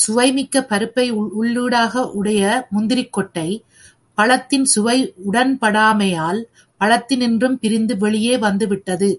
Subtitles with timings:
[0.00, 1.06] சுவைமிக்க பருப்பை
[1.12, 2.42] உள்ளிடாக உடைய
[2.74, 3.48] முந்திரிக் கொட்டை,
[4.18, 4.96] பழத்தின் சுவை
[5.32, 6.40] உடன்படாமையால்
[6.80, 9.10] பழத்தினின்று பிரிந்து வெளியே வந்துவிட்டது.